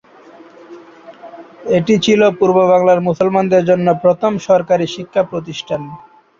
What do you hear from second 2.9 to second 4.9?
মুসলমানদের জন্য প্রথম সরকারি